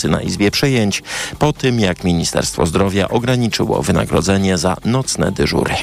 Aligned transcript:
pracy 0.00 0.08
na 0.08 0.22
Izbie 0.22 0.50
Przejęć 0.50 1.02
po 1.38 1.52
tym, 1.52 1.80
jak 1.80 2.04
Ministerstwo 2.04 2.66
Zdrowia 2.66 3.08
ograniczyło 3.08 3.82
wynagrodzenie 3.82 4.58
za 4.58 4.76
nocne 4.84 5.32
dyżury. 5.32 5.74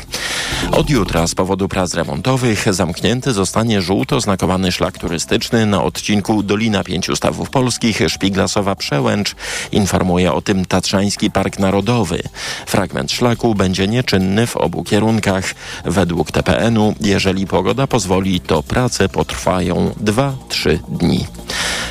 Od 0.72 0.90
jutra 0.90 1.28
z 1.28 1.36
powodu 1.36 1.68
prac 1.68 1.94
remontowych 1.94 2.74
zamknięty 2.74 3.34
zostanie 3.34 3.82
żółto 3.82 4.22
znakowany 4.22 4.72
szlak 4.72 4.98
turystyczny 4.98 5.66
na 5.66 5.84
odcinku 5.84 6.44
Dolina 6.44 6.84
Pięciu 6.84 7.16
Stawów 7.16 7.50
Polskich 7.50 8.00
Szpiglasowa 8.08 8.76
Przełęcz. 8.76 9.36
Informuje 9.72 10.34
o 10.34 10.42
tym 10.42 10.66
Tatrzański 10.66 11.32
Park 11.32 11.60
Narodowy. 11.60 12.24
Fragment 12.66 13.12
szlaku 13.12 13.56
będzie 13.56 13.88
nieczynny 13.88 14.48
w 14.48 14.58
obu 14.58 14.84
kierunkach. 14.84 15.56
Według 15.86 16.32
TPN-u, 16.32 16.96
jeżeli 17.02 17.48
pogoda 17.48 17.88
pozwoli, 17.88 18.40
to 18.40 18.64
prace 18.64 19.10
potrwają 19.10 19.92
2-3 20.04 20.80
dni. 20.90 21.26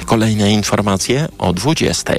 Kolejne 0.06 0.50
informacje 0.52 1.28
o 1.38 1.52
20. 1.52 2.14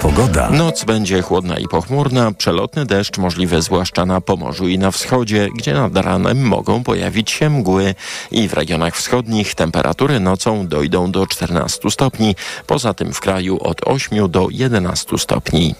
Pogoda. 0.00 0.50
Noc 0.50 0.84
będzie 0.84 1.22
chłodna 1.22 1.58
i 1.58 1.68
pochmurna, 1.68 2.32
przelotny 2.32 2.86
deszcz 2.86 3.18
możliwy 3.18 3.62
zwłaszcza 3.62 4.06
na 4.06 4.20
Pomorzu 4.20 4.68
i 4.68 4.78
na 4.78 4.90
wschodzie, 4.90 5.48
gdzie 5.56 5.74
nad 5.74 5.96
ranem 5.96 6.42
mogą 6.42 6.82
pojawić 6.82 7.30
się 7.30 7.50
mgły 7.50 7.94
i 8.30 8.48
w 8.48 8.52
regionach 8.52 8.96
wschodnich 8.96 9.54
temperatury 9.54 10.20
nocą 10.20 10.66
dojdą 10.66 11.12
do 11.12 11.26
14 11.26 11.90
stopni, 11.90 12.36
poza 12.66 12.94
tym 12.94 13.12
w 13.12 13.20
kraju 13.20 13.58
od 13.60 13.80
8 13.86 14.30
do 14.30 14.48
11 14.50 15.18
stopni. 15.18 15.74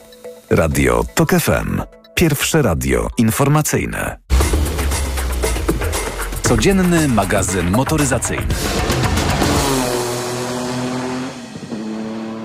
Radio 0.50 1.04
TOK 1.14 1.30
FM. 1.30 1.82
Pierwsze 2.14 2.62
radio 2.62 3.08
informacyjne. 3.18 4.18
Codzienny 6.42 7.08
magazyn 7.08 7.70
motoryzacyjny. 7.70 8.54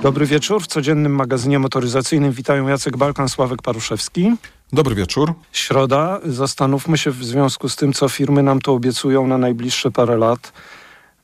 Dobry 0.05 0.25
wieczór. 0.25 0.63
W 0.63 0.67
codziennym 0.67 1.15
magazynie 1.15 1.59
motoryzacyjnym 1.59 2.31
witają 2.31 2.67
Jacek 2.67 2.97
Balkan, 2.97 3.29
Sławek 3.29 3.61
Paruszewski. 3.61 4.31
Dobry 4.73 4.95
wieczór. 4.95 5.33
Środa. 5.51 6.19
Zastanówmy 6.25 6.97
się 6.97 7.11
w 7.11 7.25
związku 7.25 7.69
z 7.69 7.75
tym, 7.75 7.93
co 7.93 8.09
firmy 8.09 8.43
nam 8.43 8.61
to 8.61 8.73
obiecują 8.73 9.27
na 9.27 9.37
najbliższe 9.37 9.91
parę 9.91 10.17
lat. 10.17 10.53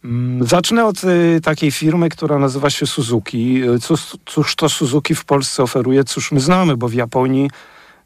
Mm, 0.06 0.48
zacznę 0.48 0.86
od 0.86 1.04
y, 1.04 1.42
takiej 1.44 1.72
firmy, 1.72 2.10
która 2.10 2.40
nazywa 2.40 2.70
się 2.70 2.88
Suzuki. 2.88 3.64
Y, 3.64 3.80
Cóż, 3.80 4.18
cóż 4.26 4.56
to 4.56 4.70
Suzuki 4.70 5.16
w 5.16 5.26
Polsce 5.26 5.64
oferuje? 5.64 6.04
Cóż 6.04 6.32
my 6.32 6.40
znamy, 6.40 6.78
bo 6.78 6.88
w 6.88 6.94
Japonii 6.94 7.50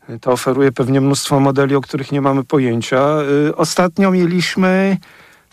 y, 0.09 0.19
to 0.19 0.31
oferuje 0.31 0.71
pewnie 0.71 1.01
mnóstwo 1.01 1.39
modeli, 1.39 1.75
o 1.75 1.81
których 1.81 2.11
nie 2.11 2.21
mamy 2.21 2.43
pojęcia. 2.43 3.17
Y, 3.49 3.55
Ostatnio 3.55 4.11
mieliśmy 4.11 4.97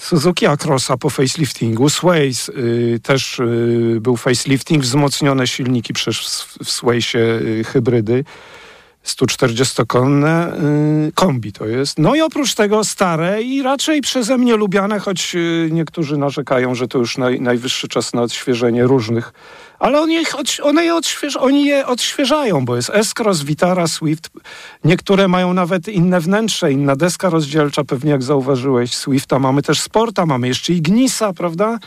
Suzuki 0.03 0.47
Acrosa 0.47 0.97
po 0.97 1.11
faceliftingu. 1.11 1.89
Sways 1.91 2.49
y, 2.49 3.01
też 3.03 3.39
y, 3.39 3.99
był 4.01 4.17
facelifting, 4.17 4.83
wzmocnione 4.83 5.47
silniki 5.47 5.93
przez 5.93 6.17
w 6.65 6.71
Swaysie 6.71 7.19
y, 7.19 7.65
hybrydy. 7.65 8.25
140-konne 9.05 10.53
y, 11.09 11.13
kombi 11.15 11.53
to 11.53 11.67
jest. 11.67 11.99
No 11.99 12.15
i 12.15 12.21
oprócz 12.21 12.55
tego 12.55 12.85
stare 12.85 13.43
i 13.43 13.63
raczej 13.63 14.01
przeze 14.01 14.39
mnie 14.39 14.57
lubiane, 14.57 14.99
choć 14.99 15.35
y, 15.35 15.69
niektórzy 15.73 16.17
narzekają, 16.17 16.75
że 16.75 16.89
to 16.89 16.99
już 16.99 17.19
naj, 17.19 17.41
najwyższy 17.41 17.89
czas 17.89 18.13
na 18.15 18.23
odświeżenie 18.23 18.85
różnych. 18.85 19.33
Ale 19.79 20.01
oni, 20.01 20.19
one 20.63 20.85
je 20.85 20.95
odśwież- 20.95 21.39
oni 21.41 21.65
je 21.65 21.87
odświeżają, 21.87 22.65
bo 22.65 22.77
jest 22.77 22.91
S-Cross, 22.95 23.43
Vitara, 23.43 23.87
Swift. 23.87 24.31
Niektóre 24.85 25.29
mają 25.29 25.55
nawet 25.55 25.89
inne 25.89 26.21
wnętrze, 26.21 26.73
inna 26.73 26.97
deska 26.97 27.31
rozdzielcza, 27.31 27.85
pewnie 27.85 28.11
jak 28.11 28.23
zauważyłeś. 28.23 28.95
Swifta 28.95 29.39
mamy 29.39 29.63
też 29.63 29.81
Sporta, 29.81 30.27
mamy 30.27 30.49
jeszcze 30.49 30.73
Ignisa, 30.73 31.33
prawda? 31.33 31.79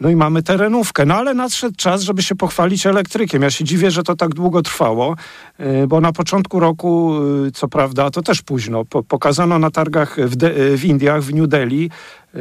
No 0.00 0.08
i 0.10 0.16
mamy 0.16 0.42
terenówkę. 0.42 1.06
No 1.06 1.14
ale 1.14 1.34
nadszedł 1.34 1.76
czas, 1.76 2.02
żeby 2.02 2.22
się 2.22 2.34
pochwalić 2.34 2.86
elektrykiem. 2.86 3.42
Ja 3.42 3.50
się 3.50 3.64
dziwię, 3.64 3.90
że 3.90 4.02
to 4.02 4.16
tak 4.16 4.34
długo 4.34 4.62
trwało, 4.62 5.16
y, 5.60 5.86
bo 5.86 6.00
na 6.00 6.12
początku 6.12 6.60
roku, 6.60 7.18
y, 7.46 7.52
co 7.52 7.68
prawda, 7.68 8.10
to 8.10 8.22
też 8.22 8.42
późno, 8.42 8.84
po, 8.84 9.02
pokazano 9.02 9.58
na 9.58 9.70
targach 9.70 10.16
w, 10.20 10.36
De- 10.36 10.56
y, 10.56 10.76
w 10.76 10.84
Indiach, 10.84 11.22
w 11.22 11.34
New 11.34 11.48
Delhi, 11.48 11.90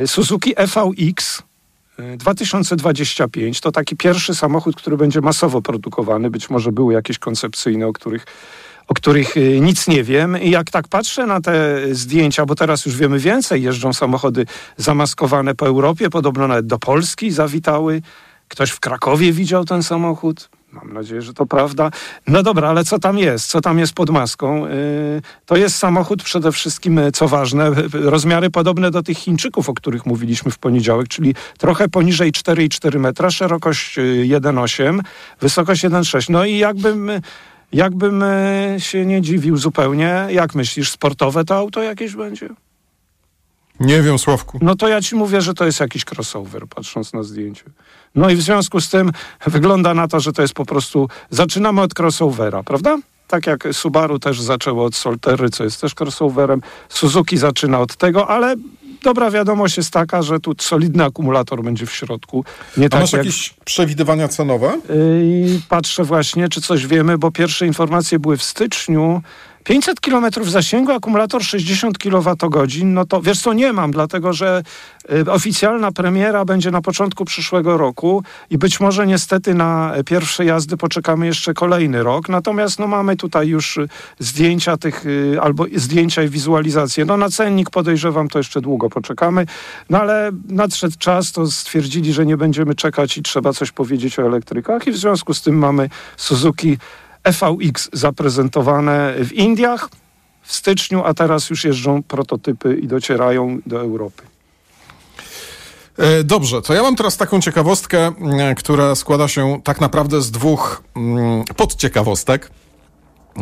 Suzuki 0.05 0.53
EVX 0.55 1.43
y, 1.99 2.17
2025. 2.17 3.61
To 3.61 3.71
taki 3.71 3.95
pierwszy 3.95 4.35
samochód, 4.35 4.75
który 4.75 4.97
będzie 4.97 5.21
masowo 5.21 5.61
produkowany. 5.61 6.29
Być 6.29 6.49
może 6.49 6.71
były 6.71 6.93
jakieś 6.93 7.19
koncepcyjne, 7.19 7.87
o 7.87 7.93
których 7.93 8.25
o 8.89 8.93
których 8.93 9.37
y, 9.37 9.59
nic 9.61 9.87
nie 9.87 10.03
wiem. 10.03 10.41
I 10.41 10.49
jak 10.49 10.71
tak 10.71 10.87
patrzę 10.87 11.25
na 11.25 11.41
te 11.41 11.77
zdjęcia, 11.91 12.45
bo 12.45 12.55
teraz 12.55 12.85
już 12.85 12.97
wiemy 12.97 13.19
więcej, 13.19 13.63
jeżdżą 13.63 13.93
samochody 13.93 14.45
zamaskowane 14.77 15.55
po 15.55 15.67
Europie, 15.67 16.09
podobno 16.09 16.47
nawet 16.47 16.67
do 16.67 16.79
Polski 16.79 17.31
zawitały. 17.31 18.01
Ktoś 18.47 18.71
w 18.71 18.79
Krakowie 18.79 19.31
widział 19.31 19.65
ten 19.65 19.83
samochód. 19.83 20.49
Mam 20.71 20.93
nadzieję, 20.93 21.21
że 21.21 21.33
to 21.33 21.45
prawda. 21.45 21.91
No 22.27 22.43
dobra, 22.43 22.69
ale 22.69 22.83
co 22.83 22.99
tam 22.99 23.17
jest? 23.17 23.47
Co 23.47 23.61
tam 23.61 23.79
jest 23.79 23.93
pod 23.93 24.09
maską? 24.09 24.67
Yy, 24.67 25.21
to 25.45 25.57
jest 25.57 25.75
samochód 25.75 26.23
przede 26.23 26.51
wszystkim, 26.51 26.99
y, 26.99 27.11
co 27.11 27.27
ważne, 27.27 27.69
y, 27.69 27.89
rozmiary 28.15 28.49
podobne 28.49 28.91
do 28.91 29.03
tych 29.03 29.17
Chińczyków, 29.17 29.69
o 29.69 29.73
których 29.73 30.05
mówiliśmy 30.05 30.51
w 30.51 30.57
poniedziałek, 30.57 31.07
czyli 31.07 31.35
trochę 31.57 31.89
poniżej 31.89 32.31
4,4 32.31 32.99
metra, 32.99 33.31
szerokość 33.31 33.97
y, 33.97 34.01
1,8, 34.27 34.99
wysokość 35.41 35.83
1,6. 35.83 36.29
No 36.29 36.45
i 36.45 36.57
jakbym... 36.57 37.11
Jakbym 37.73 38.23
e, 38.23 38.75
się 38.77 39.05
nie 39.05 39.21
dziwił 39.21 39.57
zupełnie, 39.57 40.27
jak 40.29 40.55
myślisz, 40.55 40.91
sportowe 40.91 41.45
to 41.45 41.55
auto 41.55 41.83
jakieś 41.83 42.15
będzie? 42.15 42.49
Nie 43.79 44.01
wiem, 44.01 44.19
Sławku. 44.19 44.59
No 44.61 44.75
to 44.75 44.87
ja 44.87 45.01
ci 45.01 45.15
mówię, 45.15 45.41
że 45.41 45.53
to 45.53 45.65
jest 45.65 45.79
jakiś 45.79 46.05
crossover, 46.11 46.67
patrząc 46.67 47.13
na 47.13 47.23
zdjęcie. 47.23 47.63
No 48.15 48.29
i 48.29 48.35
w 48.35 48.41
związku 48.41 48.81
z 48.81 48.89
tym 48.89 49.11
wygląda 49.47 49.93
na 49.93 50.07
to, 50.07 50.19
że 50.19 50.31
to 50.33 50.41
jest 50.41 50.53
po 50.53 50.65
prostu. 50.65 51.09
Zaczynamy 51.29 51.81
od 51.81 51.99
crossovera, 51.99 52.63
prawda? 52.63 52.97
Tak 53.27 53.47
jak 53.47 53.67
Subaru 53.71 54.19
też 54.19 54.41
zaczęło 54.41 54.85
od 54.85 54.95
Soltery, 54.95 55.49
co 55.49 55.63
jest 55.63 55.81
też 55.81 55.93
crossoverem. 55.99 56.61
Suzuki 56.89 57.37
zaczyna 57.37 57.79
od 57.79 57.95
tego, 57.95 58.27
ale 58.27 58.55
dobra 59.03 59.31
wiadomość 59.31 59.77
jest 59.77 59.91
taka, 59.91 60.21
że 60.21 60.39
tu 60.39 60.53
solidny 60.59 61.03
akumulator 61.03 61.63
będzie 61.63 61.85
w 61.85 61.91
środku. 61.91 62.45
Nie 62.77 62.85
A 62.85 62.89
tak 62.89 63.01
masz 63.01 63.13
jak... 63.13 63.25
jakieś 63.25 63.53
przewidywania 63.65 64.27
cenowe? 64.27 64.79
I 65.23 65.59
patrzę 65.69 66.03
właśnie, 66.03 66.49
czy 66.49 66.61
coś 66.61 66.87
wiemy, 66.87 67.17
bo 67.17 67.31
pierwsze 67.31 67.67
informacje 67.67 68.19
były 68.19 68.37
w 68.37 68.43
styczniu. 68.43 69.21
500 69.69 69.99
km 69.99 70.25
zasięgu, 70.43 70.91
akumulator 70.91 71.43
60 71.43 71.97
kWh, 71.97 72.83
no 72.83 73.05
to 73.05 73.21
wiesz 73.21 73.41
co, 73.41 73.53
nie 73.53 73.73
mam, 73.73 73.91
dlatego 73.91 74.33
że 74.33 74.63
y, 75.11 75.31
oficjalna 75.31 75.91
premiera 75.91 76.45
będzie 76.45 76.71
na 76.71 76.81
początku 76.81 77.25
przyszłego 77.25 77.77
roku 77.77 78.23
i 78.49 78.57
być 78.57 78.79
może 78.79 79.07
niestety 79.07 79.53
na 79.53 79.93
pierwsze 80.05 80.45
jazdy 80.45 80.77
poczekamy 80.77 81.25
jeszcze 81.25 81.53
kolejny 81.53 82.03
rok. 82.03 82.29
Natomiast 82.29 82.79
no 82.79 82.87
mamy 82.87 83.15
tutaj 83.15 83.47
już 83.47 83.77
y, 83.77 83.87
zdjęcia 84.19 84.77
tych, 84.77 85.05
y, 85.05 85.37
albo 85.41 85.65
zdjęcia 85.75 86.23
i 86.23 86.29
wizualizacje. 86.29 87.05
No 87.05 87.17
na 87.17 87.29
cennik 87.29 87.69
podejrzewam, 87.69 88.27
to 88.27 88.39
jeszcze 88.39 88.61
długo 88.61 88.89
poczekamy, 88.89 89.45
no 89.89 89.99
ale 89.99 90.31
nadszedł 90.47 90.95
czas, 90.99 91.31
to 91.31 91.47
stwierdzili, 91.47 92.13
że 92.13 92.25
nie 92.25 92.37
będziemy 92.37 92.75
czekać 92.75 93.17
i 93.17 93.21
trzeba 93.21 93.53
coś 93.53 93.71
powiedzieć 93.71 94.19
o 94.19 94.23
elektrykach 94.23 94.87
i 94.87 94.91
w 94.91 94.97
związku 94.97 95.33
z 95.33 95.41
tym 95.41 95.57
mamy 95.57 95.89
Suzuki 96.17 96.77
EVX 97.23 97.89
zaprezentowane 97.93 99.13
w 99.19 99.33
Indiach 99.33 99.89
w 100.41 100.53
styczniu, 100.53 101.03
a 101.05 101.13
teraz 101.13 101.49
już 101.49 101.63
jeżdżą 101.63 102.03
prototypy 102.03 102.75
i 102.75 102.87
docierają 102.87 103.59
do 103.65 103.81
Europy. 103.81 104.23
E, 105.97 106.23
Dobrze, 106.23 106.61
to 106.61 106.73
ja 106.73 106.81
mam 106.81 106.95
teraz 106.95 107.17
taką 107.17 107.41
ciekawostkę, 107.41 108.11
e, 108.39 108.55
która 108.55 108.95
składa 108.95 109.27
się 109.27 109.61
tak 109.63 109.81
naprawdę 109.81 110.21
z 110.21 110.31
dwóch 110.31 110.83
mm, 110.95 111.43
podciekawostek. 111.55 112.51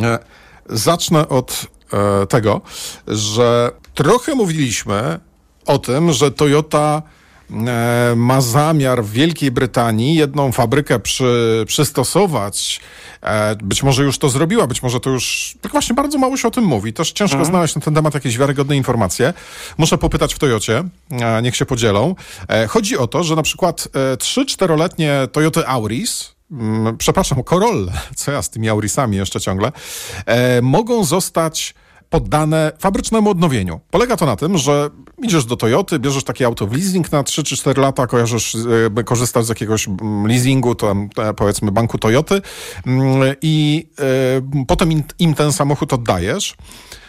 E, 0.01 0.19
Zacznę 0.69 1.29
od 1.29 1.65
tego, 2.29 2.61
że 3.07 3.71
trochę 3.93 4.35
mówiliśmy 4.35 5.19
o 5.65 5.77
tym, 5.79 6.11
że 6.11 6.31
Toyota 6.31 7.01
ma 8.15 8.41
zamiar 8.41 9.03
w 9.03 9.11
Wielkiej 9.11 9.51
Brytanii 9.51 10.15
jedną 10.15 10.51
fabrykę 10.51 10.99
przy, 10.99 11.63
przystosować. 11.67 12.81
E, 13.21 13.55
być 13.55 13.83
może 13.83 14.03
już 14.03 14.17
to 14.17 14.29
zrobiła, 14.29 14.67
być 14.67 14.83
może 14.83 14.99
to 14.99 15.09
już. 15.09 15.55
Tak 15.61 15.71
właśnie 15.71 15.95
bardzo 15.95 16.17
mało 16.17 16.37
się 16.37 16.47
o 16.47 16.51
tym 16.51 16.63
mówi. 16.63 16.93
Też 16.93 17.11
ciężko 17.11 17.45
znaleźć 17.45 17.75
na 17.75 17.81
ten 17.81 17.93
temat 17.93 18.13
jakieś 18.13 18.37
wiarygodne 18.37 18.77
informacje. 18.77 19.33
Muszę 19.77 19.97
popytać 19.97 20.33
w 20.33 20.39
Toyocie, 20.39 20.83
e, 21.11 21.41
niech 21.41 21.55
się 21.55 21.65
podzielą. 21.65 22.15
E, 22.49 22.67
chodzi 22.67 22.97
o 22.97 23.07
to, 23.07 23.23
że 23.23 23.35
na 23.35 23.43
przykład 23.43 23.87
e, 24.13 24.17
3-4-letnie 24.17 25.27
Toyoty 25.31 25.67
Auris, 25.67 26.35
mm, 26.51 26.97
przepraszam, 26.97 27.43
Corolla, 27.43 27.93
co 28.15 28.31
ja 28.31 28.41
z 28.41 28.49
tymi 28.49 28.69
Aurisami 28.69 29.17
jeszcze 29.17 29.39
ciągle, 29.39 29.71
e, 30.25 30.61
mogą 30.61 31.03
zostać 31.03 31.73
poddane 32.09 32.71
fabrycznemu 32.79 33.29
odnowieniu. 33.29 33.79
Polega 33.91 34.17
to 34.17 34.25
na 34.25 34.35
tym, 34.35 34.57
że 34.57 34.89
idziesz 35.23 35.45
do 35.45 35.57
Toyoty, 35.57 35.99
bierzesz 35.99 36.23
takie 36.23 36.45
auto 36.45 36.67
w 36.67 36.73
leasing 36.73 37.11
na 37.11 37.23
3 37.23 37.43
czy 37.43 37.57
4 37.57 37.81
lata, 37.81 38.07
kojarzysz, 38.07 38.57
korzystasz 39.05 39.45
z 39.45 39.49
jakiegoś 39.49 39.87
mm, 39.87 40.27
leasingu, 40.27 40.75
to 40.75 40.95
e, 41.17 41.33
powiedzmy 41.33 41.71
banku 41.71 41.97
Toyoty 41.97 42.41
mm, 42.85 43.35
i 43.41 43.87
e, 43.99 44.65
potem 44.67 44.91
im, 44.91 45.03
im 45.19 45.33
ten 45.33 45.53
samochód 45.53 45.93
oddajesz. 45.93 46.55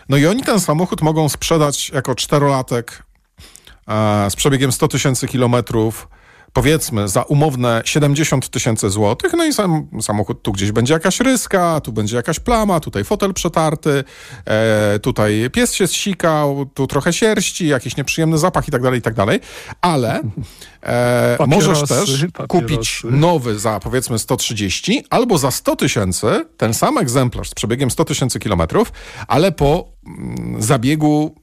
No 0.08 0.16
i 0.16 0.26
oni 0.26 0.42
ten 0.42 0.60
samochód 0.60 1.02
mogą 1.02 1.28
sprzedać 1.28 1.90
jako 1.90 2.14
czterolatek 2.14 3.02
e, 3.88 4.30
z 4.30 4.36
przebiegiem 4.36 4.72
100 4.72 4.88
tysięcy 4.88 5.28
kilometrów 5.28 6.08
powiedzmy 6.52 7.08
za 7.08 7.22
umowne 7.22 7.82
70 7.84 8.50
tysięcy 8.50 8.90
złotych, 8.90 9.32
no 9.32 9.44
i 9.44 9.52
sam 9.52 9.86
samochód, 10.00 10.42
tu 10.42 10.52
gdzieś 10.52 10.72
będzie 10.72 10.94
jakaś 10.94 11.20
ryska, 11.20 11.80
tu 11.80 11.92
będzie 11.92 12.16
jakaś 12.16 12.40
plama, 12.40 12.80
tutaj 12.80 13.04
fotel 13.04 13.34
przetarty, 13.34 14.04
e, 14.44 14.98
tutaj 14.98 15.50
pies 15.52 15.74
się 15.74 15.86
zsikał, 15.86 16.66
tu 16.74 16.86
trochę 16.86 17.12
sierści, 17.12 17.68
jakiś 17.68 17.96
nieprzyjemny 17.96 18.38
zapach 18.38 18.68
i 18.68 18.70
tak 18.70 18.82
dalej, 18.82 18.98
i 18.98 19.02
tak 19.02 19.14
dalej, 19.14 19.40
ale 19.80 20.20
e, 20.82 21.36
Papierosy, 21.38 21.68
możesz 21.68 21.88
też 21.88 22.24
papierosy. 22.32 22.48
kupić 22.48 23.02
nowy 23.10 23.58
za 23.58 23.80
powiedzmy 23.80 24.18
130 24.18 25.04
albo 25.10 25.38
za 25.38 25.50
100 25.50 25.76
tysięcy, 25.76 26.46
ten 26.56 26.74
sam 26.74 26.98
egzemplarz 26.98 27.50
z 27.50 27.54
przebiegiem 27.54 27.90
100 27.90 28.04
tysięcy 28.04 28.38
kilometrów, 28.38 28.92
ale 29.28 29.52
po 29.52 29.88
mm, 30.06 30.62
zabiegu 30.62 31.34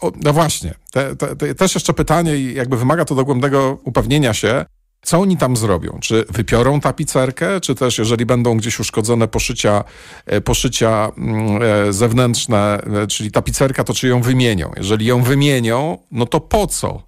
o, 0.00 0.12
no 0.24 0.32
właśnie, 0.32 0.74
te, 0.92 1.16
te, 1.16 1.36
te, 1.36 1.54
też 1.54 1.74
jeszcze 1.74 1.92
pytanie 1.92 2.36
i 2.36 2.54
jakby 2.54 2.76
wymaga 2.76 3.04
to 3.04 3.14
dogłębnego 3.14 3.78
upewnienia 3.84 4.34
się, 4.34 4.64
co 5.04 5.18
oni 5.18 5.36
tam 5.36 5.56
zrobią? 5.56 5.98
Czy 6.00 6.24
wypiorą 6.28 6.80
tapicerkę, 6.80 7.60
czy 7.60 7.74
też 7.74 7.98
jeżeli 7.98 8.26
będą 8.26 8.56
gdzieś 8.56 8.80
uszkodzone 8.80 9.28
poszycia, 9.28 9.84
e, 10.26 10.40
poszycia 10.40 11.12
mm, 11.18 11.62
e, 11.62 11.92
zewnętrzne, 11.92 12.80
e, 13.02 13.06
czyli 13.06 13.30
tapicerka, 13.30 13.84
to 13.84 13.94
czy 13.94 14.08
ją 14.08 14.22
wymienią? 14.22 14.72
Jeżeli 14.76 15.06
ją 15.06 15.22
wymienią, 15.22 15.98
no 16.10 16.26
to 16.26 16.40
po 16.40 16.66
co? 16.66 17.02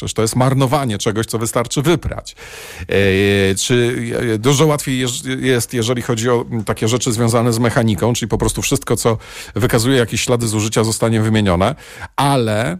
Przecież 0.00 0.14
to 0.14 0.22
jest 0.22 0.36
marnowanie 0.36 0.98
czegoś, 0.98 1.26
co 1.26 1.38
wystarczy 1.38 1.82
wyprać. 1.82 2.36
E, 2.80 3.54
czy 3.54 3.96
e, 4.34 4.38
dużo 4.38 4.66
łatwiej 4.66 5.06
jest, 5.40 5.74
jeżeli 5.74 6.02
chodzi 6.02 6.30
o 6.30 6.44
takie 6.66 6.88
rzeczy 6.88 7.12
związane 7.12 7.52
z 7.52 7.58
mechaniką, 7.58 8.12
czyli 8.12 8.28
po 8.28 8.38
prostu 8.38 8.62
wszystko, 8.62 8.96
co 8.96 9.18
wykazuje 9.54 9.96
jakieś 9.96 10.20
ślady 10.20 10.48
zużycia, 10.48 10.84
zostanie 10.84 11.20
wymienione, 11.20 11.74
ale 12.16 12.78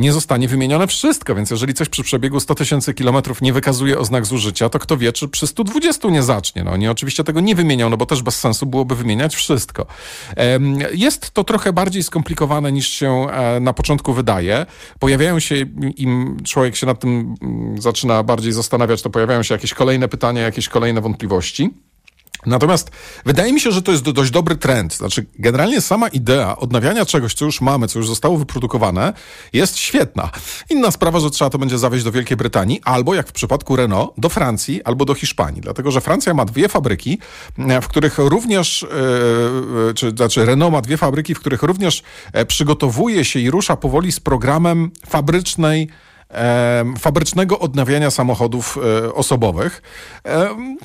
nie 0.00 0.12
zostanie 0.12 0.48
wymienione 0.48 0.86
wszystko, 0.86 1.34
więc 1.34 1.50
jeżeli 1.50 1.74
coś 1.74 1.88
przy 1.88 2.02
przebiegu 2.02 2.40
100 2.40 2.54
tysięcy 2.54 2.94
kilometrów 2.94 3.42
nie 3.42 3.52
wykazuje 3.52 3.98
oznak 3.98 4.26
zużycia, 4.26 4.68
to 4.68 4.78
kto 4.78 4.96
wie, 4.96 5.12
czy 5.12 5.28
przy 5.28 5.46
120 5.46 6.08
nie 6.08 6.22
zacznie. 6.22 6.64
No, 6.64 6.70
oni 6.70 6.88
oczywiście 6.88 7.24
tego 7.24 7.40
nie 7.40 7.54
wymienią, 7.54 7.90
no 7.90 7.96
bo 7.96 8.06
też 8.06 8.22
bez 8.22 8.40
sensu 8.40 8.66
byłoby 8.66 8.94
wymieniać 8.94 9.36
wszystko. 9.36 9.86
Jest 10.92 11.30
to 11.30 11.44
trochę 11.44 11.72
bardziej 11.72 12.02
skomplikowane 12.02 12.72
niż 12.72 12.88
się 12.88 13.26
e, 13.30 13.60
na 13.60 13.72
początku 13.72 14.12
wydaje. 14.12 14.66
Pojawiają 14.98 15.40
się, 15.40 15.54
im 15.96 16.36
człowiek 16.44 16.76
się 16.76 16.86
nad 16.86 17.00
tym 17.00 17.34
mm, 17.42 17.82
zaczyna 17.82 18.22
bardziej 18.22 18.52
zastanawiać, 18.52 19.02
to 19.02 19.10
pojawiają 19.10 19.42
się 19.42 19.54
jakieś 19.54 19.74
kolejne 19.74 20.08
pytania, 20.08 20.42
jakieś 20.42 20.68
kolejne 20.68 21.00
wątpliwości. 21.00 21.70
Natomiast 22.46 22.90
wydaje 23.26 23.52
mi 23.52 23.60
się, 23.60 23.72
że 23.72 23.82
to 23.82 23.92
jest 23.92 24.02
do, 24.02 24.12
dość 24.12 24.30
dobry 24.30 24.56
trend. 24.56 24.94
Znaczy, 24.94 25.26
generalnie 25.38 25.80
sama 25.80 26.08
idea 26.08 26.56
odnawiania 26.56 27.06
czegoś, 27.06 27.34
co 27.34 27.44
już 27.44 27.60
mamy, 27.60 27.88
co 27.88 27.98
już 27.98 28.08
zostało 28.08 28.36
wyprodukowane, 28.36 29.12
jest 29.52 29.78
świetna. 29.78 30.30
Inna 30.70 30.90
sprawa, 30.90 31.20
że 31.20 31.30
trzeba 31.30 31.50
to 31.50 31.58
będzie 31.58 31.78
zawieźć 31.78 32.04
do 32.04 32.12
Wielkiej 32.12 32.36
Brytanii, 32.36 32.80
albo 32.84 33.14
jak 33.14 33.28
w 33.28 33.32
przypadku 33.32 33.76
Renault, 33.76 34.12
do 34.18 34.28
Francji 34.28 34.82
albo 34.84 35.04
do 35.04 35.14
Hiszpanii. 35.14 35.60
Dlatego, 35.60 35.90
że 35.90 36.00
Francja 36.00 36.34
ma 36.34 36.44
dwie 36.44 36.68
fabryki, 36.68 37.18
e, 37.58 37.80
w 37.80 37.88
których 37.88 38.18
również, 38.18 38.82
e, 38.82 38.86
e, 39.90 39.94
czy 39.94 40.10
znaczy 40.10 40.44
Renault 40.44 40.72
ma 40.72 40.80
dwie 40.80 40.96
fabryki, 40.96 41.34
w 41.34 41.40
których 41.40 41.62
również 41.62 42.02
przygotowuje 42.46 43.24
się 43.24 43.40
i 43.40 43.50
rusza 43.50 43.76
powoli 43.76 44.12
z 44.12 44.20
programem 44.20 44.90
fabrycznej 45.06 45.88
fabrycznego 46.98 47.58
odnawiania 47.58 48.10
samochodów 48.10 48.78
e, 49.04 49.14
osobowych. 49.14 49.82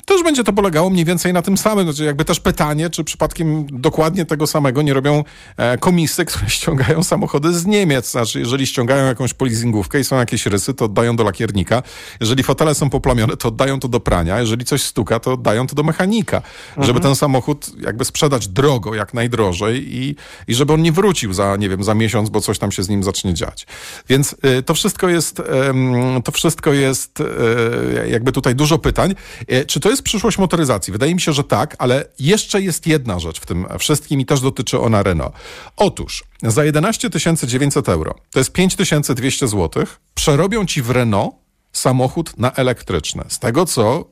Też 0.04 0.22
będzie 0.22 0.44
to 0.44 0.52
polegało 0.52 0.90
mniej 0.90 1.04
więcej 1.04 1.32
na 1.32 1.42
tym 1.42 1.58
samym. 1.58 1.84
Znaczy 1.84 2.04
jakby 2.04 2.24
też 2.24 2.40
pytanie, 2.40 2.90
czy 2.90 3.04
przypadkiem 3.04 3.66
dokładnie 3.80 4.24
tego 4.24 4.46
samego 4.46 4.82
nie 4.82 4.94
robią 4.94 5.24
e, 5.56 5.78
komisy, 5.78 6.24
które 6.30 6.50
ściągają 6.50 7.02
samochody 7.02 7.52
z 7.52 7.66
Niemiec. 7.66 8.10
Znaczy, 8.10 8.38
jeżeli 8.38 8.66
ściągają 8.66 9.06
jakąś 9.06 9.34
polizingówkę 9.34 10.00
i 10.00 10.04
są 10.04 10.16
jakieś 10.16 10.46
rysy, 10.46 10.74
to 10.74 10.84
oddają 10.84 11.16
do 11.16 11.24
lakiernika. 11.24 11.82
Jeżeli 12.20 12.42
fotele 12.42 12.74
są 12.74 12.90
poplamione, 12.90 13.36
to 13.36 13.48
oddają 13.48 13.80
to 13.80 13.88
do 13.88 14.00
prania. 14.00 14.40
Jeżeli 14.40 14.64
coś 14.64 14.82
stuka, 14.82 15.20
to 15.20 15.32
oddają 15.32 15.66
to 15.66 15.74
do 15.74 15.82
mechanika. 15.82 16.42
Żeby 16.78 17.00
ten 17.00 17.16
samochód 17.16 17.70
jakby 17.80 18.04
sprzedać 18.04 18.48
drogo, 18.48 18.94
jak 18.94 19.14
najdrożej 19.14 19.96
i, 19.96 20.16
i 20.48 20.54
żeby 20.54 20.72
on 20.72 20.82
nie 20.82 20.92
wrócił 20.92 21.32
za, 21.32 21.56
nie 21.56 21.68
wiem, 21.68 21.84
za 21.84 21.94
miesiąc, 21.94 22.30
bo 22.30 22.40
coś 22.40 22.58
tam 22.58 22.72
się 22.72 22.82
z 22.82 22.88
nim 22.88 23.02
zacznie 23.02 23.34
dziać. 23.34 23.66
Więc 24.08 24.36
y, 24.58 24.62
to 24.62 24.74
wszystko 24.74 25.08
jest, 25.08 25.35
em, 25.40 26.22
to 26.24 26.32
wszystko 26.32 26.72
jest 26.72 27.20
e, 27.20 28.08
jakby 28.08 28.32
tutaj 28.32 28.54
dużo 28.54 28.78
pytań. 28.78 29.14
E, 29.48 29.64
Czy 29.64 29.80
to 29.80 29.90
jest 29.90 30.02
przyszłość 30.02 30.38
motoryzacji? 30.38 30.92
Wydaje 30.92 31.14
mi 31.14 31.20
się, 31.20 31.32
że 31.32 31.44
tak, 31.44 31.76
ale 31.78 32.04
jeszcze 32.18 32.60
jest 32.62 32.86
jedna 32.86 33.18
rzecz 33.18 33.40
w 33.40 33.46
tym 33.46 33.66
wszystkim 33.78 34.20
i 34.20 34.26
też 34.26 34.40
dotyczy 34.40 34.80
ona 34.80 35.02
Renault. 35.02 35.34
Otóż 35.76 36.24
za 36.42 36.64
11 36.64 37.10
900 37.46 37.88
euro, 37.88 38.14
to 38.30 38.38
jest 38.40 38.52
5200 38.52 39.48
zł, 39.48 39.84
przerobią 40.14 40.66
ci 40.66 40.82
w 40.82 40.90
Renault 40.90 41.34
samochód 41.72 42.38
na 42.38 42.52
elektryczny. 42.52 43.24
Z 43.28 43.38
tego 43.38 43.66
co 43.66 44.04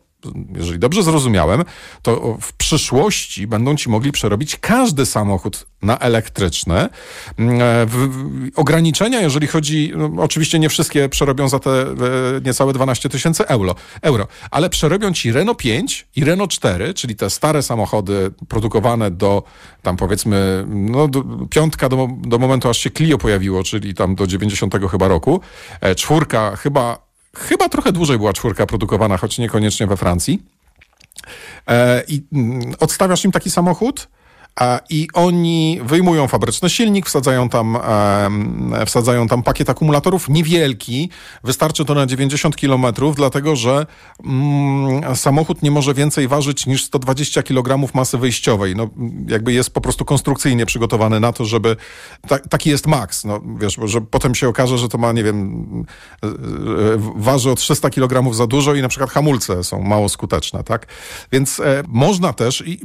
jeżeli 0.57 0.79
dobrze 0.79 1.03
zrozumiałem, 1.03 1.65
to 2.03 2.39
w 2.41 2.53
przyszłości 2.53 3.47
będą 3.47 3.77
ci 3.77 3.91
mogli 3.91 4.13
przerobić 4.13 4.57
każdy 4.57 5.07
samochód 5.07 5.67
na 5.83 5.99
elektryczny. 5.99 6.89
Mm, 7.39 7.63
e, 7.63 7.87
Ograniczenia, 8.57 9.21
jeżeli 9.21 9.47
chodzi, 9.47 9.93
no, 9.97 10.23
oczywiście 10.23 10.59
nie 10.59 10.69
wszystkie 10.69 11.09
przerobią 11.09 11.49
za 11.49 11.59
te 11.59 11.71
e, 11.71 11.95
niecałe 12.45 12.73
12 12.73 13.09
tysięcy 13.09 13.49
euro, 13.49 13.75
euro, 14.03 14.27
ale 14.51 14.71
przerobią 14.71 15.13
ci 15.13 15.33
Renault 15.33 15.59
5 15.59 16.07
i 16.17 16.25
Renault 16.25 16.51
4, 16.51 16.95
czyli 16.95 17.17
te 17.17 17.31
stare 17.31 17.63
samochody 17.63 18.31
produkowane 18.49 19.11
do 19.11 19.43
tam 19.83 19.97
powiedzmy, 19.97 20.65
no 20.69 21.09
do, 21.09 21.25
piątka 21.51 21.89
do, 21.89 22.09
do 22.21 22.39
momentu 22.39 22.69
aż 22.69 22.79
się 22.79 22.91
Clio 22.91 23.19
pojawiło, 23.19 23.63
czyli 23.63 23.95
tam 23.95 24.15
do 24.15 24.27
90 24.27 24.75
chyba 24.91 25.09
roku, 25.09 25.41
e, 25.81 25.95
czwórka 25.95 26.57
chyba 26.57 27.04
Chyba 27.39 27.69
trochę 27.69 27.93
dłużej 27.93 28.19
była 28.19 28.33
czwórka 28.33 28.67
produkowana, 28.67 29.17
choć 29.17 29.39
niekoniecznie 29.39 29.87
we 29.87 29.97
Francji. 29.97 30.43
E, 31.69 32.03
I 32.09 32.23
mm, 32.33 32.75
odstawiasz 32.81 33.25
im 33.25 33.33
taki 33.33 33.51
samochód 33.51 34.09
i 34.91 35.09
oni 35.15 35.81
wyjmują 35.85 36.29
fabryczny 36.29 36.71
silnik, 36.71 37.07
wsadzają 37.07 37.49
tam, 37.49 37.79
wsadzają 38.87 39.29
tam 39.29 39.43
pakiet 39.43 39.71
akumulatorów 39.71 40.29
niewielki, 40.29 41.11
wystarczy 41.45 41.85
to 41.85 41.95
na 41.95 42.07
90 42.07 42.57
km, 42.57 42.87
dlatego 43.17 43.57
że 43.57 43.87
mm, 44.25 45.17
samochód 45.17 45.63
nie 45.63 45.71
może 45.71 45.95
więcej 45.95 46.29
ważyć 46.29 46.67
niż 46.67 46.85
120 46.85 47.43
kg 47.43 47.95
masy 47.95 48.19
wyjściowej. 48.19 48.77
No, 48.77 48.91
jakby 49.29 49.53
jest 49.53 49.71
po 49.71 49.81
prostu 49.81 50.05
konstrukcyjnie 50.05 50.67
przygotowany 50.67 51.21
na 51.21 51.33
to, 51.33 51.45
żeby 51.45 51.77
ta, 52.29 52.39
taki 52.39 52.71
jest 52.71 52.87
maks. 52.87 53.25
No, 53.25 53.41
wiesz, 53.59 53.79
że 53.85 54.01
potem 54.01 54.35
się 54.35 54.49
okaże, 54.49 54.79
że 54.79 54.89
to 54.89 54.99
ma, 54.99 55.13
nie 55.13 55.25
wiem, 55.25 55.65
e, 56.23 56.27
e, 56.27 56.33
waży 57.17 57.51
o 57.51 57.55
300 57.55 57.91
kg 57.91 58.35
za 58.35 58.47
dużo 58.47 58.75
i 58.75 58.83
na 58.83 58.89
przykład 58.89 59.11
hamulce 59.11 59.65
są 59.65 59.83
mało 59.83 60.09
skuteczne, 60.09 60.65
tak? 60.65 60.87
Więc 61.33 61.61
e, 61.61 61.83
można 61.89 62.33
też 62.33 62.63
i 62.67 62.81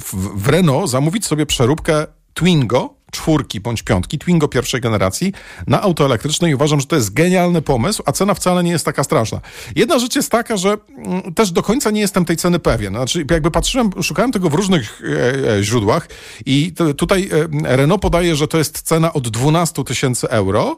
w, 0.00 0.14
w 0.42 0.48
Renault 0.48 0.90
zamówić 0.90 1.11
sobie 1.26 1.46
przeróbkę 1.46 2.06
Twingo, 2.34 2.94
czwórki 3.12 3.60
bądź 3.60 3.82
piątki, 3.82 4.18
Twingo 4.18 4.48
pierwszej 4.48 4.80
generacji 4.80 5.32
na 5.66 5.82
auto 5.82 6.04
elektryczne 6.04 6.50
i 6.50 6.54
uważam, 6.54 6.80
że 6.80 6.86
to 6.86 6.96
jest 6.96 7.14
genialny 7.14 7.62
pomysł, 7.62 8.02
a 8.06 8.12
cena 8.12 8.34
wcale 8.34 8.64
nie 8.64 8.70
jest 8.70 8.84
taka 8.84 9.04
straszna. 9.04 9.40
Jedna 9.76 9.98
rzecz 9.98 10.16
jest 10.16 10.30
taka, 10.30 10.56
że 10.56 10.76
mm, 10.96 11.34
też 11.34 11.50
do 11.50 11.62
końca 11.62 11.90
nie 11.90 12.00
jestem 12.00 12.24
tej 12.24 12.36
ceny 12.36 12.58
pewien. 12.58 12.94
Znaczy, 12.94 13.26
jakby 13.30 13.50
patrzyłem, 13.50 13.90
szukałem 14.02 14.32
tego 14.32 14.50
w 14.50 14.54
różnych 14.54 15.02
e, 15.02 15.56
e, 15.58 15.62
źródłach 15.62 16.08
i 16.46 16.72
tutaj 16.96 17.30
e, 17.32 17.76
Renault 17.76 18.02
podaje, 18.02 18.36
że 18.36 18.48
to 18.48 18.58
jest 18.58 18.82
cena 18.82 19.12
od 19.12 19.28
12 19.28 19.84
tysięcy 19.84 20.28
euro, 20.28 20.76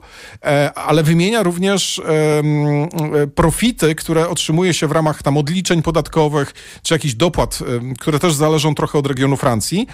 ale 0.74 1.02
wymienia 1.02 1.42
również 1.42 2.02
profity, 3.34 3.94
które 3.94 4.28
otrzymuje 4.28 4.74
się 4.74 4.86
w 4.86 4.92
ramach 4.92 5.22
tam 5.22 5.36
odliczeń 5.36 5.82
podatkowych, 5.82 6.54
czy 6.82 6.94
jakichś 6.94 7.14
dopłat, 7.14 7.58
które 8.00 8.18
też 8.18 8.34
zależą 8.34 8.74
trochę 8.74 8.98
od 8.98 9.06
regionu 9.06 9.36
Francji, 9.36 9.86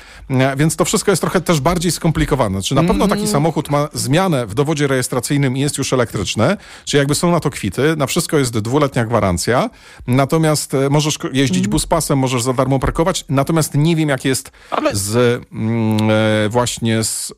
więc 0.57 0.77
to 0.77 0.85
wszystko 0.85 1.13
jest 1.13 1.23
trochę 1.23 1.41
też 1.41 1.61
bardziej 1.61 1.93
skomplikowane. 1.93 2.30
Czy 2.65 2.75
na 2.75 2.83
pewno 2.85 3.09
taki 3.09 3.27
samochód 3.29 3.71
ma 3.71 3.89
zmianę 3.93 4.47
w 4.47 4.55
dowodzie 4.55 4.87
rejestracyjnym 4.87 5.57
i 5.57 5.61
jest 5.61 5.79
już 5.79 5.93
elektryczny, 5.93 6.57
czy 6.85 6.97
jakby 6.97 7.15
są 7.15 7.31
na 7.31 7.41
to 7.41 7.51
kwity, 7.51 7.95
na 7.97 8.07
wszystko 8.07 8.39
jest 8.39 8.59
dwuletnia 8.59 9.05
gwarancja, 9.05 9.71
natomiast 10.07 10.75
e, 10.75 10.91
możesz 10.91 11.19
jeździć 11.33 11.69
buspasem, 11.69 12.19
możesz 12.19 12.43
za 12.43 12.53
darmo 12.53 12.79
parkować, 12.79 13.25
natomiast 13.29 13.75
nie 13.75 13.97
wiem 13.97 14.09
jak 14.09 14.25
jest 14.25 14.51
Ale- 14.71 14.97
z 14.97 15.43
mm, 15.53 16.11
e, 16.11 16.49
właśnie 16.49 17.05
z, 17.05 17.33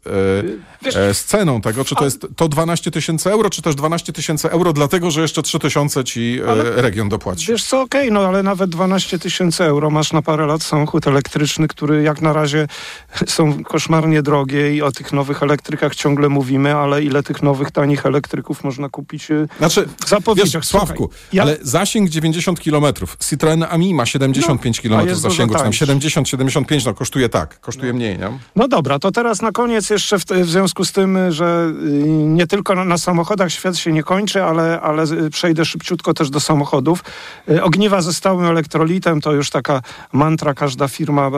Wiesz- 0.83 0.97
e, 0.97 1.15
z 1.15 1.25
ceną 1.25 1.61
tego, 1.61 1.85
czy 1.85 1.95
to 1.95 2.05
jest 2.05 2.27
to 2.37 2.49
12 2.49 2.91
tysięcy 2.91 3.31
euro, 3.33 3.51
czy 3.51 3.63
też 3.63 3.75
12 3.75 4.13
tysięcy 4.13 4.51
euro, 4.51 4.73
dlatego 4.73 5.11
że 5.11 5.21
jeszcze 5.23 5.43
3 5.43 5.59
tysiące 5.59 6.05
ci 6.05 6.41
e, 6.77 6.83
region 6.83 7.09
dopłaci. 7.09 7.47
Wiesz 7.47 7.65
co, 7.65 7.81
okej, 7.81 8.13
no 8.13 8.21
ale 8.21 8.43
nawet 8.43 8.71
12 8.71 9.19
tysięcy 9.19 9.65
euro 9.65 9.91
masz 9.91 10.13
na 10.13 10.23
parę 10.23 10.47
lat 10.47 10.63
samochód 10.63 11.07
elektryczny, 11.07 11.69
który 11.69 12.03
jak 12.03 12.21
na 12.21 12.33
razie 12.33 12.67
są 13.27 13.65
koszmarnie 13.65 14.23
drogie 14.23 14.77
i 14.77 14.82
i 14.83 14.85
o 14.85 14.93
tych 14.93 15.13
nowych 15.13 15.43
elektrykach 15.43 15.95
ciągle 15.95 16.29
mówimy, 16.29 16.75
ale 16.77 17.03
ile 17.03 17.23
tych 17.23 17.43
nowych, 17.43 17.71
tanich 17.71 18.07
elektryków 18.07 18.65
można 18.65 18.89
kupić 18.89 19.31
y, 19.31 19.49
Znaczy, 19.59 19.89
w 20.05 20.09
zapowiedziach? 20.09 20.63
wiesz, 20.63 20.69
Sławku, 20.71 21.11
ja- 21.33 21.43
ale 21.43 21.57
zasięg 21.63 22.09
90 22.11 22.61
km. 22.61 22.85
Citroen 23.29 23.67
Ami 23.71 23.95
ma 23.95 24.07
75 24.07 24.83
No, 24.85 24.91
km 24.97 25.15
zasięgu, 25.15 25.53
czy 25.53 25.59
tam 25.59 25.65
tańszy. 25.65 25.79
70, 25.79 26.29
75, 26.29 26.85
no 26.85 26.95
kosztuje 26.95 27.29
tak, 27.29 27.61
kosztuje 27.61 27.93
mniej, 27.93 28.19
nie? 28.19 28.29
No 28.57 28.69
dobra, 28.69 28.99
to 28.99 29.11
teraz 29.13 29.43
na 29.43 29.53
koniec 29.53 29.91
jeszcze 29.91 30.19
w, 30.19 30.25
w 30.25 30.51
związku 30.51 30.85
z 30.85 30.93
tym, 30.93 31.19
że 31.33 31.73
y, 31.85 32.03
nie 32.09 32.47
tylko 32.47 32.75
na, 32.75 32.85
na 32.85 32.99
samochodach 32.99 33.53
świat 33.53 33.77
się 33.77 33.93
nie 33.93 34.03
kończy, 34.03 34.43
ale, 34.45 34.81
ale 34.81 35.05
przejdę 35.31 35.65
szybciutko 35.65 36.15
też 36.15 36.31
do 36.31 36.41
samochodów. 36.41 37.05
Y, 37.49 37.63
Ogniwa 37.63 38.03
ze 38.03 38.13
stałym 38.13 38.47
elektrolitem 38.47 39.21
to 39.21 39.33
już 39.33 39.51
taka 39.51 39.83
mantra, 40.13 40.55
każda 40.55 40.89
firma 40.89 41.31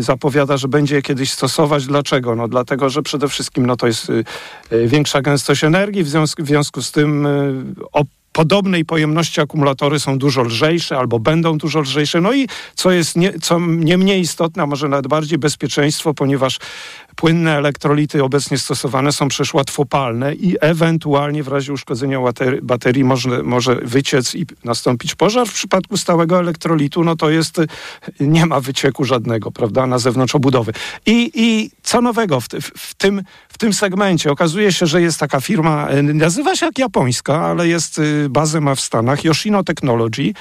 zapowiada, 0.00 0.56
że 0.56 0.68
będzie 0.68 0.94
je 0.94 1.02
kiedyś 1.02 1.30
stosować. 1.32 1.86
Dlaczego? 1.86 2.34
No 2.36 2.48
dlatego, 2.48 2.73
że 2.88 3.02
przede 3.02 3.28
wszystkim 3.28 3.66
no, 3.66 3.76
to 3.76 3.86
jest 3.86 4.10
y, 4.10 4.24
y, 4.72 4.88
większa 4.88 5.22
gęstość 5.22 5.64
energii, 5.64 6.04
w 6.04 6.08
związku, 6.08 6.42
w 6.42 6.46
związku 6.46 6.82
z 6.82 6.92
tym 6.92 7.26
y, 7.26 7.64
o 7.92 8.04
podobnej 8.34 8.84
pojemności 8.84 9.40
akumulatory 9.40 10.00
są 10.00 10.18
dużo 10.18 10.42
lżejsze 10.42 10.98
albo 10.98 11.18
będą 11.18 11.58
dużo 11.58 11.80
lżejsze. 11.80 12.20
No 12.20 12.32
i 12.32 12.48
co 12.74 12.90
jest 12.90 13.16
nie, 13.16 13.32
co 13.38 13.60
nie 13.60 13.98
mniej 13.98 14.20
istotne, 14.20 14.62
a 14.62 14.66
może 14.66 14.88
nawet 14.88 15.06
bardziej 15.06 15.38
bezpieczeństwo, 15.38 16.14
ponieważ 16.14 16.58
płynne 17.16 17.56
elektrolity 17.56 18.24
obecnie 18.24 18.58
stosowane 18.58 19.12
są 19.12 19.28
przecież 19.28 19.54
łatwopalne 19.54 20.34
i 20.34 20.56
ewentualnie 20.60 21.42
w 21.42 21.48
razie 21.48 21.72
uszkodzenia 21.72 22.18
baterii, 22.62 23.04
może, 23.04 23.42
może 23.42 23.74
wyciec 23.74 24.34
i 24.34 24.46
nastąpić 24.64 25.14
pożar. 25.14 25.48
W 25.48 25.52
przypadku 25.52 25.96
stałego 25.96 26.38
elektrolitu 26.38 27.04
no 27.04 27.16
to 27.16 27.30
jest, 27.30 27.60
nie 28.20 28.46
ma 28.46 28.60
wycieku 28.60 29.04
żadnego, 29.04 29.50
prawda, 29.52 29.86
na 29.86 29.98
zewnątrz 29.98 30.34
obudowy. 30.34 30.72
I, 31.06 31.30
i 31.34 31.70
co 31.82 32.00
nowego 32.00 32.40
w, 32.40 32.48
w, 32.48 32.70
w, 32.78 32.94
tym, 32.94 33.22
w 33.48 33.58
tym 33.58 33.72
segmencie? 33.72 34.30
Okazuje 34.30 34.72
się, 34.72 34.86
że 34.86 35.02
jest 35.02 35.20
taka 35.20 35.40
firma, 35.40 35.90
y, 35.90 36.02
nazywa 36.02 36.56
się 36.56 36.66
jak 36.66 36.78
japońska, 36.78 37.40
ale 37.46 37.68
jest, 37.68 37.98
y, 37.98 38.28
bazę 38.30 38.60
ma 38.60 38.74
w 38.74 38.80
Stanach, 38.80 39.24
Yoshino 39.24 39.64
Technology, 39.64 40.32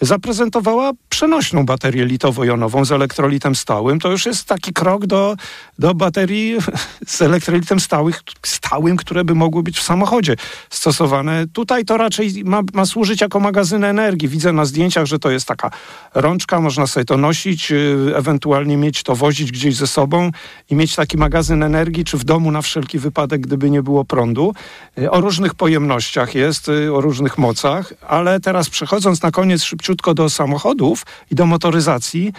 zaprezentowała 0.00 0.92
przenośną 1.08 1.66
baterię 1.66 2.06
litowo-jonową 2.06 2.84
z 2.84 2.92
elektrolitem 2.92 3.54
stałym. 3.54 4.00
To 4.00 4.10
już 4.10 4.26
jest 4.26 4.44
taki 4.44 4.72
krok 4.72 5.06
do, 5.06 5.36
do 5.78 5.94
baterii 5.94 6.15
z 7.06 7.22
elektrolitem 7.22 7.80
stałych, 7.80 8.22
stałym, 8.42 8.96
które 8.96 9.24
by 9.24 9.34
mogły 9.34 9.62
być 9.62 9.78
w 9.78 9.82
samochodzie 9.82 10.36
stosowane. 10.70 11.46
Tutaj 11.52 11.84
to 11.84 11.96
raczej 11.96 12.44
ma, 12.44 12.62
ma 12.74 12.86
służyć 12.86 13.20
jako 13.20 13.40
magazyn 13.40 13.84
energii. 13.84 14.28
Widzę 14.28 14.52
na 14.52 14.64
zdjęciach, 14.64 15.06
że 15.06 15.18
to 15.18 15.30
jest 15.30 15.46
taka 15.46 15.70
rączka, 16.14 16.60
można 16.60 16.86
sobie 16.86 17.04
to 17.04 17.16
nosić, 17.16 17.70
yy, 17.70 18.12
ewentualnie 18.16 18.76
mieć 18.76 19.02
to 19.02 19.16
wozić 19.16 19.52
gdzieś 19.52 19.76
ze 19.76 19.86
sobą 19.86 20.30
i 20.70 20.74
mieć 20.74 20.96
taki 20.96 21.16
magazyn 21.16 21.62
energii, 21.62 22.04
czy 22.04 22.16
w 22.18 22.24
domu 22.24 22.50
na 22.50 22.62
wszelki 22.62 22.98
wypadek, 22.98 23.40
gdyby 23.40 23.70
nie 23.70 23.82
było 23.82 24.04
prądu. 24.04 24.54
Yy, 24.96 25.10
O 25.10 25.20
różnych 25.20 25.54
pojemnościach 25.54 26.34
jest, 26.34 26.68
yy, 26.68 26.94
o 26.94 27.00
różnych 27.00 27.38
mocach, 27.38 27.92
ale 28.08 28.40
teraz 28.40 28.70
przechodząc 28.70 29.22
na 29.22 29.30
koniec 29.30 29.62
szybciutko 29.62 30.14
do 30.14 30.30
samochodów 30.30 31.06
i 31.30 31.34
do 31.34 31.46
motoryzacji, 31.46 32.32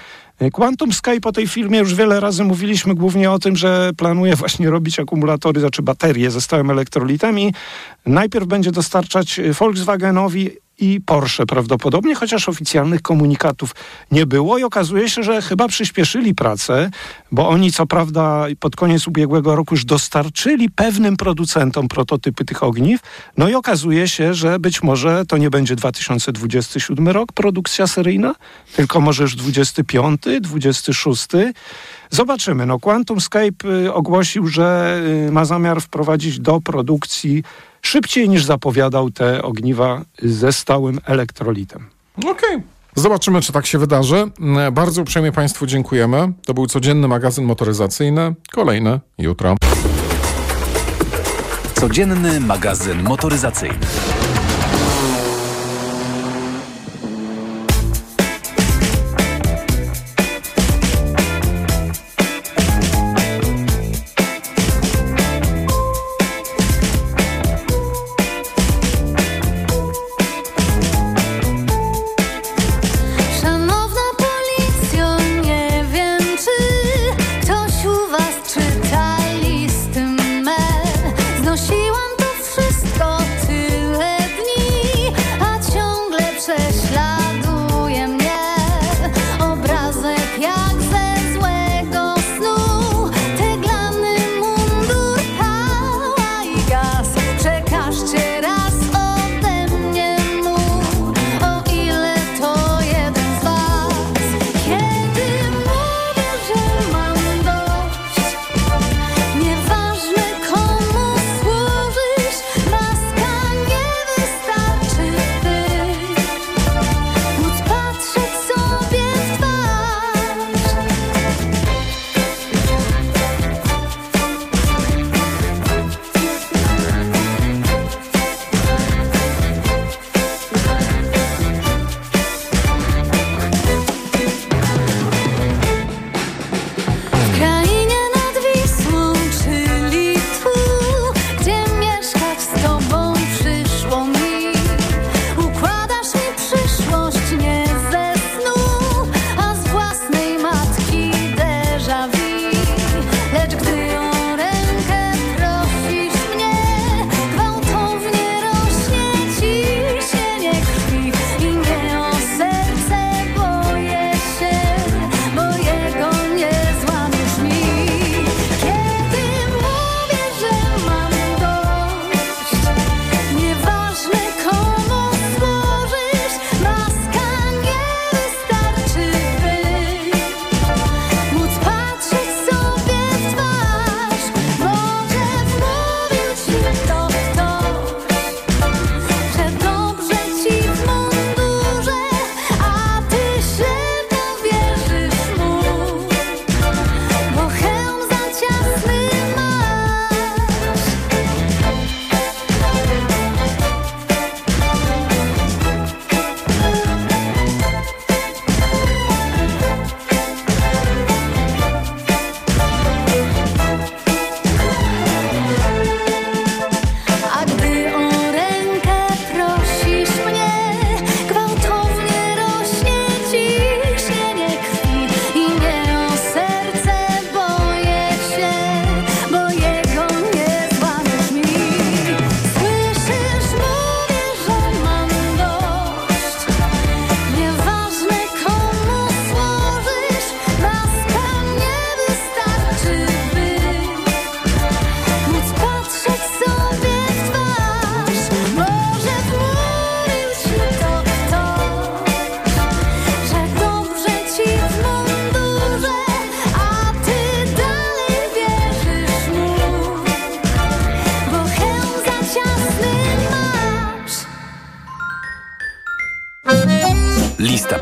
Quantum 0.53 0.93
Sky 0.93 1.21
po 1.21 1.31
tej 1.31 1.47
filmie 1.47 1.79
już 1.79 1.95
wiele 1.95 2.19
razy 2.19 2.43
mówiliśmy 2.43 2.95
głównie 2.95 3.31
o 3.31 3.39
tym, 3.39 3.55
że 3.55 3.91
planuje 3.97 4.35
właśnie 4.35 4.69
robić 4.69 4.99
akumulatory, 4.99 5.59
znaczy 5.59 5.81
baterie 5.81 6.31
ze 6.31 6.41
stałym 6.41 6.69
elektrolitem 6.69 7.39
i 7.39 7.53
najpierw 8.05 8.45
będzie 8.45 8.71
dostarczać 8.71 9.39
y, 9.39 9.53
Volkswagenowi 9.53 10.51
i 10.79 11.01
Porsche 11.05 11.45
prawdopodobnie, 11.45 12.15
chociaż 12.15 12.49
oficjalnych 12.49 13.01
komunikatów 13.01 13.75
nie 14.11 14.25
było 14.25 14.57
i 14.57 14.63
okazuje 14.63 15.09
się, 15.09 15.23
że 15.23 15.41
chyba 15.41 15.67
przyspieszyli 15.67 16.35
pracę, 16.35 16.89
bo 17.31 17.49
oni 17.49 17.71
co 17.71 17.85
prawda 17.85 18.45
pod 18.59 18.75
koniec 18.75 19.07
ubiegłego 19.07 19.55
roku 19.55 19.75
już 19.75 19.85
dostarczyli 19.85 20.69
pewnym 20.69 21.17
producentom 21.17 21.87
prototypy 21.87 22.45
tych 22.45 22.63
ogniw, 22.63 23.01
no 23.37 23.49
i 23.49 23.53
okazuje 23.53 24.07
się, 24.07 24.33
że 24.33 24.59
być 24.59 24.83
może 24.83 25.25
to 25.25 25.37
nie 25.37 25.49
będzie 25.49 25.75
2027 25.75 27.07
rok 27.07 27.31
produkcja 27.31 27.87
seryjna, 27.87 28.35
tylko 28.75 29.01
może 29.01 29.23
już 29.23 29.35
25, 29.35 30.21
26. 30.41 31.27
Zobaczymy. 32.09 32.65
No 32.65 32.79
Quantum 32.79 33.21
Scape 33.21 33.83
y, 33.85 33.93
ogłosił, 33.93 34.47
że 34.47 34.99
y, 35.27 35.31
ma 35.31 35.45
zamiar 35.45 35.81
wprowadzić 35.81 36.39
do 36.39 36.61
produkcji 36.61 37.43
szybciej 37.87 38.29
niż 38.29 38.43
zapowiadał 38.45 39.11
te 39.11 39.41
ogniwa 39.43 40.01
ze 40.23 40.53
stałym 40.53 40.99
elektrolitem. 41.05 41.89
Okej. 42.17 42.57
Zobaczymy, 42.95 43.41
czy 43.41 43.51
tak 43.53 43.65
się 43.65 43.77
wydarzy. 43.79 44.31
Mm, 44.39 44.73
Bardzo 44.73 45.01
uprzejmie 45.01 45.31
Państwu 45.31 45.65
dziękujemy. 45.67 46.31
To 46.45 46.53
był 46.53 46.67
codzienny 46.67 47.07
magazyn 47.07 47.45
motoryzacyjny. 47.45 48.35
Kolejny 48.51 48.99
jutro. 49.17 49.55
Codzienny 51.79 52.39
magazyn 52.39 53.03
motoryzacyjny. 53.03 53.77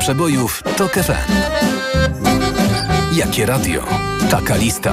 Przebojów 0.06 0.62
TOK 0.76 0.92
FM. 0.92 1.32
Jakie 3.16 3.46
radio? 3.46 3.84
Taka 4.30 4.56
lista. 4.56 4.92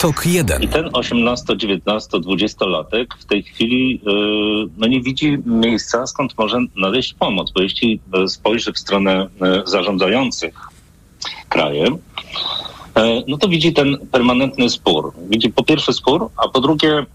TOK 0.00 0.26
1. 0.26 0.62
I 0.62 0.68
ten 0.68 0.90
18, 0.92 1.56
19, 1.56 2.18
20-latek 2.18 3.06
w 3.18 3.24
tej 3.24 3.42
chwili 3.42 4.00
yy, 4.06 4.68
no 4.76 4.86
nie 4.86 5.00
widzi 5.00 5.38
miejsca, 5.46 6.06
skąd 6.06 6.38
może 6.38 6.58
nadejść 6.76 7.14
pomoc, 7.14 7.52
bo 7.52 7.62
jeśli 7.62 8.00
y, 8.24 8.28
spojrzy 8.28 8.72
w 8.72 8.78
stronę 8.78 9.26
y, 9.26 9.70
zarządzających 9.70 10.54
krajem, 11.48 11.94
y, 11.94 11.98
no 13.28 13.38
to 13.38 13.48
widzi 13.48 13.72
ten 13.72 13.98
permanentny 14.12 14.70
spór. 14.70 15.12
Widzi 15.28 15.50
po 15.50 15.64
pierwsze 15.64 15.92
spór, 15.92 16.28
a 16.36 16.48
po 16.48 16.60
drugie, 16.60 17.06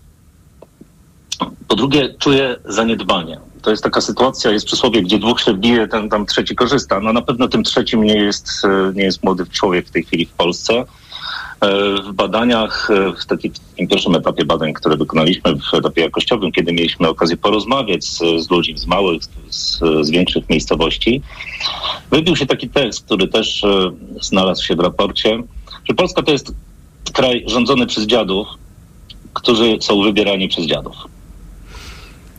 po 1.67 1.75
drugie 1.75 2.13
czuje 2.19 2.55
zaniedbanie. 2.65 3.39
To 3.65 3.71
jest 3.71 3.83
taka 3.83 4.01
sytuacja, 4.01 4.51
jest 4.51 4.65
przysłowie, 4.65 5.01
gdzie 5.01 5.19
dwóch 5.19 5.41
się 5.41 5.53
bije, 5.53 5.87
ten 5.87 6.09
tam 6.09 6.25
trzeci 6.25 6.55
korzysta. 6.55 6.99
No 6.99 7.13
na 7.13 7.21
pewno 7.21 7.47
tym 7.47 7.63
trzecim 7.63 8.03
nie 8.03 8.15
jest, 8.15 8.47
y, 8.65 8.93
nie 8.95 9.03
jest 9.03 9.23
młody 9.23 9.45
człowiek 9.51 9.87
w 9.87 9.91
tej 9.91 10.03
chwili 10.03 10.25
w 10.25 10.31
Polsce. 10.31 10.73
E, 10.73 10.85
W 12.01 12.13
badaniach, 12.13 12.89
e, 12.91 13.13
w 13.21 13.25
takim, 13.25 13.51
pierwszym 13.89 14.15
etapie 14.15 14.45
badań, 14.45 14.73
które 14.73 14.97
wykonaliśmy 14.97 15.55
w 15.55 15.73
etapie 15.73 16.01
jakościowym, 16.01 16.51
kiedy 16.51 16.73
mieliśmy 16.73 17.09
okazję 17.09 17.37
porozmawiać 17.37 18.05
z, 18.05 18.17
z 18.17 18.49
ludźmi 18.49 18.77
z 18.77 18.85
małych, 18.85 19.23
z, 19.49 19.79
z 20.01 20.09
większych 20.09 20.49
miejscowości, 20.49 21.21
wybił 22.11 22.35
się 22.35 22.45
taki 22.45 22.69
tekst, 22.69 23.05
który 23.05 23.27
też 23.27 23.63
e, 23.63 23.91
znalazł 24.21 24.63
się 24.63 24.75
w 24.75 24.79
raporcie, 24.79 25.43
że 25.89 25.93
Polska 25.95 26.23
to 26.23 26.31
jest 26.31 26.53
kraj 27.13 27.43
rządzony 27.47 27.85
przez 27.85 28.05
dziadów, 28.05 28.47
którzy 29.33 29.77
są 29.81 30.01
wybierani 30.01 30.47
przez 30.47 30.65
dziadów. 30.65 31.14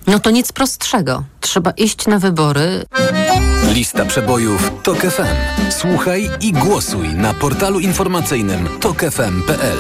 No 0.07 0.19
to 0.21 0.31
nic 0.31 0.53
prostszego. 0.53 1.25
Trzeba 1.41 1.71
iść 1.71 2.07
na 2.07 2.19
wybory. 2.19 2.85
Lista 3.73 4.05
przebojów 4.05 4.73
TOK 4.83 4.99
FM. 4.99 5.71
Słuchaj 5.71 6.31
i 6.41 6.53
głosuj 6.53 7.09
na 7.09 7.35
portalu 7.35 7.81
informacyjnym 7.81 8.69
tokefm.pl. 8.81 9.79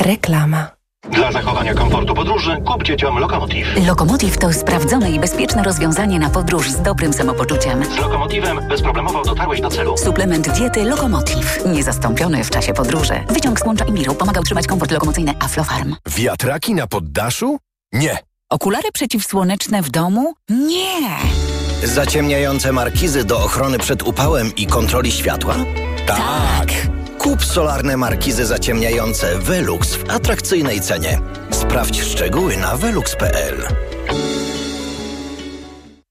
Reklama. 0.00 0.81
Dla 1.10 1.32
zachowania 1.32 1.74
komfortu 1.74 2.14
podróży 2.14 2.56
kup 2.66 2.82
dzieciom 2.82 3.18
Lokomotiv. 3.18 3.66
Lokomotiv 3.86 4.38
to 4.38 4.52
sprawdzone 4.52 5.10
i 5.10 5.20
bezpieczne 5.20 5.62
rozwiązanie 5.62 6.18
na 6.18 6.30
podróż 6.30 6.70
z 6.70 6.82
dobrym 6.82 7.12
samopoczuciem. 7.12 7.84
Z 7.84 7.98
Lokomotivem 7.98 8.68
bezproblemowo 8.68 9.24
dotarłeś 9.24 9.60
do 9.60 9.70
celu. 9.70 9.96
Suplement 9.98 10.50
diety 10.50 10.84
Lokomotiv. 10.84 11.58
Niezastąpiony 11.66 12.44
w 12.44 12.50
czasie 12.50 12.72
podróży. 12.72 13.14
Wyciąg 13.28 13.60
z 13.60 13.66
łącza 13.66 13.84
Imiru 13.84 14.14
pomaga 14.14 14.40
utrzymać 14.40 14.66
komfort 14.66 14.90
lokomocyjny 14.90 15.34
Aflofarm. 15.40 15.94
Wiatraki 16.06 16.74
na 16.74 16.86
poddaszu? 16.86 17.58
Nie. 17.92 18.18
Okulary 18.50 18.92
przeciwsłoneczne 18.92 19.82
w 19.82 19.90
domu? 19.90 20.34
Nie! 20.50 21.08
Zaciemniające 21.84 22.72
markizy 22.72 23.24
do 23.24 23.38
ochrony 23.44 23.78
przed 23.78 24.02
upałem 24.02 24.54
i 24.56 24.66
kontroli 24.66 25.12
światła? 25.12 25.54
Tak. 26.06 26.68
Kup 27.22 27.44
solarne 27.44 27.96
markizy 27.96 28.46
zaciemniające 28.46 29.38
Velux 29.38 29.94
w 29.94 30.10
atrakcyjnej 30.10 30.80
cenie. 30.80 31.20
Sprawdź 31.50 32.02
szczegóły 32.02 32.56
na 32.56 32.76
velux.pl. 32.76 33.66